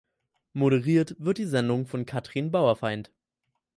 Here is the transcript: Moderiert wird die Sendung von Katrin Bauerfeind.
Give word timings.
Moderiert 0.53 1.15
wird 1.19 1.37
die 1.37 1.45
Sendung 1.45 1.85
von 1.85 2.07
Katrin 2.07 2.49
Bauerfeind. 2.49 3.11